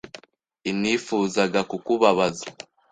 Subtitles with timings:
[0.71, 2.45] inifuzaga kukubabaza.